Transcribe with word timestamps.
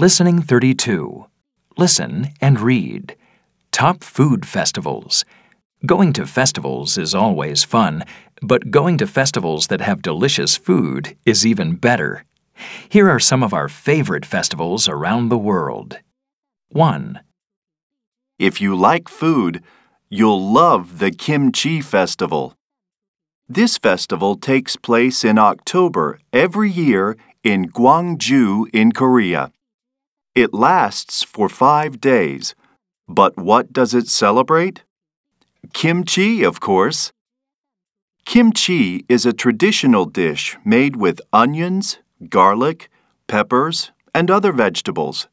Listening 0.00 0.40
32. 0.40 1.26
Listen 1.76 2.30
and 2.40 2.58
read. 2.58 3.16
Top 3.70 4.02
food 4.02 4.46
festivals. 4.46 5.26
Going 5.84 6.14
to 6.14 6.24
festivals 6.24 6.96
is 6.96 7.14
always 7.14 7.64
fun, 7.64 8.04
but 8.40 8.70
going 8.70 8.96
to 8.96 9.06
festivals 9.06 9.66
that 9.66 9.82
have 9.82 10.00
delicious 10.00 10.56
food 10.56 11.18
is 11.26 11.44
even 11.44 11.74
better. 11.74 12.24
Here 12.88 13.10
are 13.10 13.20
some 13.20 13.42
of 13.42 13.52
our 13.52 13.68
favorite 13.68 14.24
festivals 14.24 14.88
around 14.88 15.28
the 15.28 15.36
world. 15.36 15.98
1. 16.70 17.20
If 18.38 18.58
you 18.58 18.74
like 18.74 19.06
food, 19.06 19.62
you'll 20.08 20.50
love 20.50 20.98
the 20.98 21.10
Kimchi 21.10 21.82
Festival. 21.82 22.54
This 23.50 23.76
festival 23.76 24.36
takes 24.36 24.76
place 24.76 25.24
in 25.24 25.36
October 25.36 26.20
every 26.32 26.70
year 26.70 27.18
in 27.44 27.68
Gwangju 27.68 28.70
in 28.72 28.92
Korea. 28.92 29.52
It 30.34 30.54
lasts 30.54 31.24
for 31.24 31.48
five 31.48 32.00
days. 32.00 32.54
But 33.08 33.36
what 33.36 33.72
does 33.72 33.94
it 33.94 34.06
celebrate? 34.08 34.84
Kimchi, 35.72 36.44
of 36.44 36.60
course. 36.60 37.12
Kimchi 38.24 39.04
is 39.08 39.26
a 39.26 39.32
traditional 39.32 40.04
dish 40.04 40.56
made 40.64 40.94
with 40.94 41.20
onions, 41.32 41.98
garlic, 42.28 42.88
peppers, 43.26 43.90
and 44.14 44.30
other 44.30 44.52
vegetables. 44.52 45.26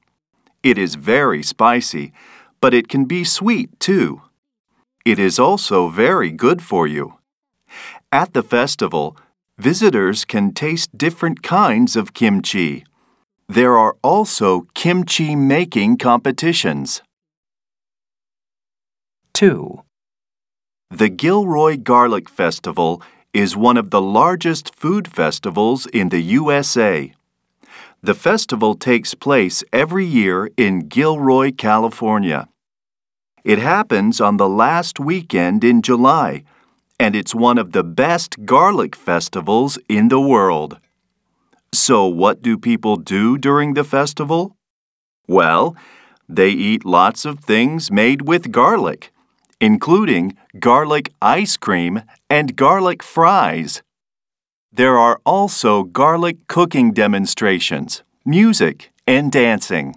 It 0.64 0.78
is 0.80 0.96
very 0.96 1.44
spicy, 1.44 2.12
but 2.60 2.74
it 2.74 2.88
can 2.88 3.06
be 3.06 3.24
sweet 3.24 3.80
too. 3.80 4.24
It 5.06 5.20
is 5.20 5.38
also 5.38 5.90
very 5.90 6.32
good 6.32 6.62
for 6.62 6.88
you. 6.88 7.20
At 8.12 8.34
the 8.34 8.44
festival, 8.44 9.16
visitors 9.60 10.26
can 10.26 10.54
taste 10.54 10.98
different 10.98 11.44
kinds 11.44 11.96
of 11.96 12.14
kimchi. 12.14 12.84
There 13.50 13.78
are 13.78 13.96
also 14.04 14.68
kimchi 14.74 15.34
making 15.34 16.00
competitions. 16.00 17.02
2. 19.36 19.84
The 20.92 21.08
Gilroy 21.08 21.78
Garlic 21.78 22.28
Festival 22.28 23.02
is 23.34 23.56
one 23.56 23.78
of 23.78 23.90
the 23.90 24.02
largest 24.02 24.76
food 24.76 25.08
festivals 25.08 25.86
in 25.86 26.10
the 26.10 26.20
USA. 26.20 27.14
The 28.04 28.14
festival 28.14 28.76
takes 28.76 29.14
place 29.14 29.64
every 29.72 30.06
year 30.06 30.50
in 30.58 30.90
Gilroy, 30.90 31.54
California. 31.54 32.50
It 33.46 33.60
happens 33.60 34.20
on 34.20 34.36
the 34.36 34.50
last 34.50 35.00
weekend 35.00 35.64
in 35.64 35.82
July, 35.82 36.44
and 37.00 37.16
it's 37.16 37.34
one 37.34 37.58
of 37.58 37.72
the 37.72 37.84
best 37.84 38.46
garlic 38.46 38.94
festivals 38.94 39.80
in 39.88 40.10
the 40.10 40.20
world. 40.20 40.80
So, 41.74 42.06
what 42.06 42.42
do 42.42 42.58
people 42.58 42.96
do 42.98 43.38
during 43.38 43.74
the 43.74 43.84
festival? 43.84 44.56
Well, 45.28 45.76
they 46.30 46.50
eat 46.50 46.86
lots 46.86 47.26
of 47.26 47.40
things 47.40 47.92
made 47.92 48.24
with 48.24 48.52
garlic, 48.52 49.12
including 49.60 50.38
garlic 50.60 51.14
ice 51.22 51.58
cream 51.58 52.04
and 52.30 52.56
garlic 52.56 53.04
fries. 53.04 53.82
There 54.72 54.98
are 54.98 55.20
also 55.26 55.84
garlic 55.84 56.48
cooking 56.48 56.92
demonstrations, 56.92 58.04
music, 58.26 58.92
and 59.06 59.32
dancing. 59.32 59.96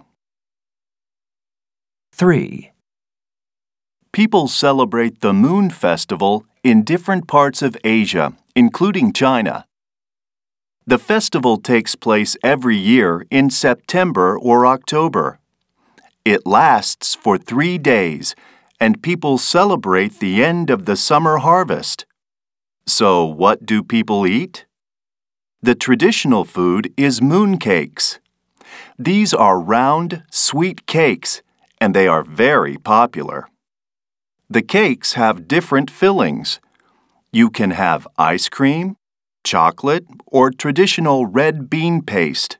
3. 2.13 2.71
People 4.11 4.47
celebrate 4.47 5.21
the 5.21 5.33
Moon 5.33 5.69
Festival 5.69 6.45
in 6.63 6.83
different 6.83 7.27
parts 7.27 7.61
of 7.61 7.77
Asia, 7.83 8.33
including 8.55 9.13
China. 9.13 9.65
The 10.91 10.99
festival 10.99 11.55
takes 11.55 11.95
place 11.95 12.35
every 12.43 12.75
year 12.75 13.25
in 13.31 13.49
September 13.49 14.37
or 14.37 14.65
October. 14.65 15.39
It 16.25 16.45
lasts 16.45 17.15
for 17.15 17.37
three 17.37 17.77
days, 17.77 18.35
and 18.77 19.01
people 19.01 19.37
celebrate 19.37 20.19
the 20.19 20.43
end 20.43 20.69
of 20.69 20.83
the 20.83 20.97
summer 20.97 21.37
harvest. 21.37 22.05
So, 22.85 23.23
what 23.23 23.65
do 23.65 23.83
people 23.83 24.27
eat? 24.27 24.65
The 25.61 25.75
traditional 25.75 26.43
food 26.43 26.93
is 26.97 27.21
mooncakes. 27.21 28.19
These 28.99 29.33
are 29.33 29.61
round, 29.61 30.23
sweet 30.29 30.87
cakes, 30.87 31.41
and 31.79 31.95
they 31.95 32.09
are 32.09 32.21
very 32.21 32.75
popular. 32.75 33.47
The 34.49 34.61
cakes 34.61 35.13
have 35.13 35.47
different 35.47 35.89
fillings. 35.89 36.59
You 37.31 37.49
can 37.49 37.71
have 37.71 38.09
ice 38.17 38.49
cream, 38.49 38.97
chocolate, 39.43 40.05
or 40.25 40.51
traditional 40.51 41.25
red 41.25 41.69
bean 41.69 42.01
paste. 42.01 42.57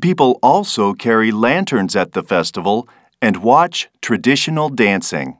People 0.00 0.38
also 0.42 0.92
carry 0.92 1.32
lanterns 1.32 1.96
at 1.96 2.12
the 2.12 2.22
festival 2.22 2.88
and 3.22 3.38
watch 3.38 3.88
traditional 4.02 4.68
dancing. 4.68 5.38